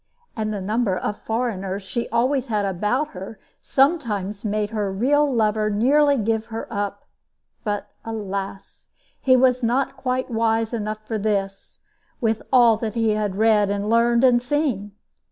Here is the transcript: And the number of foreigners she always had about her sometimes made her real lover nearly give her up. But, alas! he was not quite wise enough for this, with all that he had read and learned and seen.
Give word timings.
And 0.35 0.51
the 0.51 0.61
number 0.61 0.97
of 0.97 1.19
foreigners 1.21 1.83
she 1.83 2.09
always 2.09 2.47
had 2.47 2.65
about 2.65 3.09
her 3.09 3.37
sometimes 3.61 4.43
made 4.43 4.71
her 4.71 4.91
real 4.91 5.31
lover 5.31 5.69
nearly 5.69 6.17
give 6.17 6.47
her 6.47 6.67
up. 6.73 7.05
But, 7.63 7.87
alas! 8.03 8.89
he 9.21 9.35
was 9.35 9.61
not 9.61 9.97
quite 9.97 10.31
wise 10.31 10.73
enough 10.73 11.05
for 11.05 11.19
this, 11.19 11.81
with 12.19 12.41
all 12.51 12.77
that 12.77 12.95
he 12.95 13.09
had 13.11 13.35
read 13.35 13.69
and 13.69 13.91
learned 13.91 14.23
and 14.23 14.41
seen. 14.41 14.93